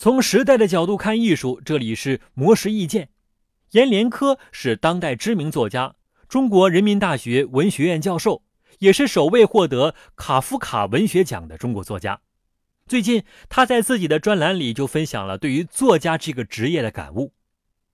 [0.00, 3.10] 从时代的角度看艺术，这里是魔石意见。
[3.72, 5.94] 阎连科是当代知名作家，
[6.26, 8.42] 中国人民大学文学院教授，
[8.78, 12.18] 也是首位获得卡夫卡文学奖的中国作家。
[12.86, 17.34] 最近，他在自己的专栏里就分享了对于作家这个职业的感悟。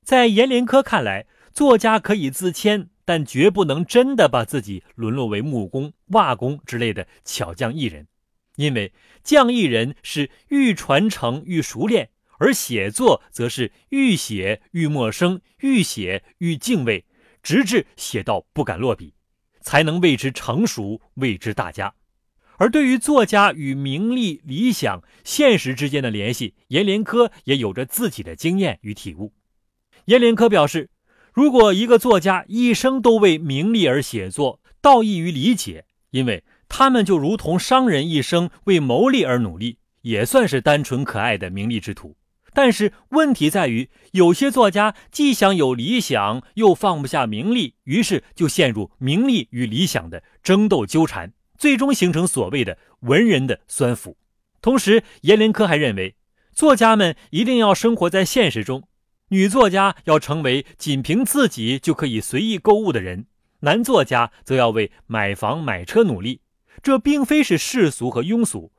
[0.04, 8.06] 在阎连科看来，作家可以自谦，但绝不能真的把自己沦落为木工、瓦工之类的巧匠艺人。
[8.56, 8.92] 因为
[9.22, 17.04] 匠艺人是愈传承愈熟练，而写作则是愈写愈陌生，愈写愈敬畏，
[17.42, 19.14] 直至写到不敢落笔，
[19.60, 21.94] 才能为之成熟，为之大家。
[22.58, 29.34] 而对于作家与名利、理想、现实之间的联系，阎连科也有着自己的经验与体悟。
[30.06, 30.88] 阎连科表示，
[31.34, 36.42] 如果一个作家一生都为名利而写作，道义于理解，因为。
[36.68, 42.16] 他们就如同商人一生为牟利而努力，也算是单纯可爱的名利之徒。
[42.52, 54.16] 但是问题在于，有些作家既想有理想，又放不下名利，于是就陷入名利与理想的争斗纠缠，最终形成所谓的文人的酸腐。
[54.62, 56.16] 同时，阎连科还认为，
[56.54, 58.88] 作家们一定要生活在现实中，
[59.28, 63.26] 女作家要成为仅凭自己就可以随意购物的人，
[63.60, 66.40] 男作家则要为买房买车努力。
[66.82, 68.72] 这并非是世俗和庸俗，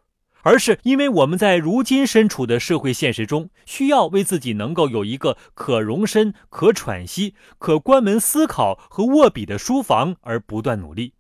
[0.44, 11.14] 而是因为我们在如今身处的社会现实中，需要为自己能够有一个可容身、可喘息、可关门思考和握笔的书房而不断努力。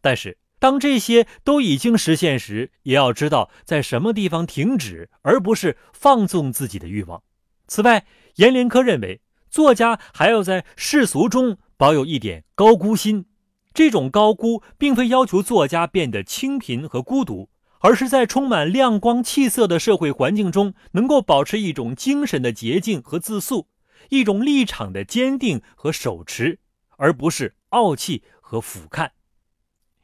[0.00, 7.22] 但是，当这些都已经实现时，也要知道在什么地方停止，而不是放纵自己的欲望。
[7.66, 8.04] 此外，
[8.36, 13.26] 阎连科认为，作家还要在世俗中保有一点高估心。
[13.74, 23.66] 这种高估并非要求作家变得清贫和孤独，而是在充满亮光气色的社会环境中，能够保持一种精神的洁净和自肃，
[24.10, 26.60] 一种立场的坚定和手持，
[26.96, 29.10] 而不是傲气和俯瞰。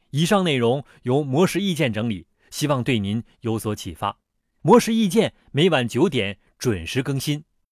[0.09, 4.17] 以上内容由魔石意见整理，希望对您有所启发。
[4.61, 7.45] 魔石意见每晚九点准时更新。